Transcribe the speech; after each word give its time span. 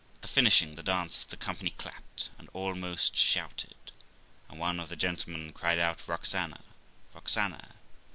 At 0.15 0.23
the 0.23 0.27
finishing 0.29 0.73
the 0.73 0.81
dance, 0.81 1.23
the 1.23 1.37
company 1.37 1.69
clapped, 1.69 2.31
and 2.39 2.49
almost 2.53 3.15
shouted; 3.15 3.75
and 4.49 4.57
one 4.59 4.79
of 4.79 4.89
the 4.89 4.95
gentlemen 4.95 5.53
cried 5.53 5.77
out,' 5.77 6.07
Roxana! 6.07 6.61
Roxana 7.13 7.75